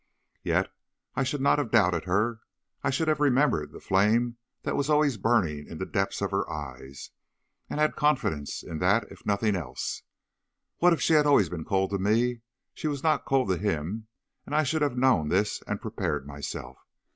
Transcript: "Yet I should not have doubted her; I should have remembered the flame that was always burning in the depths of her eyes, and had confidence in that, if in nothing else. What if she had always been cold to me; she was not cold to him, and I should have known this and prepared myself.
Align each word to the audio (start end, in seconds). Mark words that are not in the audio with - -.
"Yet 0.41 0.73
I 1.15 1.21
should 1.21 1.41
not 1.41 1.59
have 1.59 1.69
doubted 1.69 2.05
her; 2.05 2.39
I 2.83 2.89
should 2.89 3.07
have 3.07 3.19
remembered 3.19 3.71
the 3.71 3.79
flame 3.79 4.37
that 4.63 4.75
was 4.75 4.89
always 4.89 5.15
burning 5.17 5.67
in 5.67 5.77
the 5.77 5.85
depths 5.85 6.21
of 6.21 6.31
her 6.31 6.49
eyes, 6.49 7.11
and 7.69 7.79
had 7.79 7.95
confidence 7.95 8.63
in 8.63 8.79
that, 8.79 9.03
if 9.11 9.21
in 9.21 9.27
nothing 9.27 9.55
else. 9.55 10.01
What 10.79 10.91
if 10.91 11.01
she 11.03 11.13
had 11.13 11.27
always 11.27 11.49
been 11.49 11.65
cold 11.65 11.91
to 11.91 11.99
me; 11.99 12.41
she 12.73 12.87
was 12.87 13.03
not 13.03 13.25
cold 13.25 13.49
to 13.49 13.57
him, 13.57 14.07
and 14.43 14.55
I 14.55 14.63
should 14.63 14.81
have 14.81 14.97
known 14.97 15.29
this 15.29 15.61
and 15.67 15.79
prepared 15.79 16.25
myself. 16.25 16.77